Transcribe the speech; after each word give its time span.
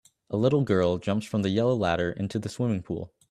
A 0.31 0.35
little 0.35 0.63
girl 0.63 0.97
jumps 0.97 1.27
from 1.27 1.43
the 1.43 1.51
yellow 1.51 1.75
ladder 1.75 2.11
into 2.11 2.39
the 2.39 2.49
swimming 2.49 2.81
pool 2.81 3.13